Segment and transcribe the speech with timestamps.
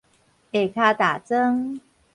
[0.03, 0.05] 下
[0.55, 1.79] 跤踏庄